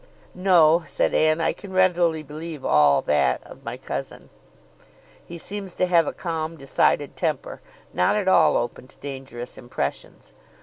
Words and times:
"No," 0.33 0.81
said 0.87 1.13
Anne, 1.13 1.41
"I 1.41 1.53
can 1.53 1.71
readily 1.71 2.23
believe 2.23 2.65
all 2.65 3.03
that 3.03 3.39
of 3.45 3.63
my 3.63 3.77
cousin. 3.77 4.31
He 5.27 5.37
seems 5.37 5.75
to 5.75 5.85
have 5.85 6.07
a 6.07 6.11
calm 6.11 6.55
decided 6.57 7.15
temper, 7.15 7.61
not 7.93 8.15
at 8.15 8.27
all 8.27 8.57
open 8.57 8.87
to 8.87 8.95
dangerous 8.97 9.59
impressions. 9.59 10.33